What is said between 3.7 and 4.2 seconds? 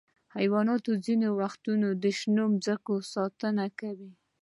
کوي.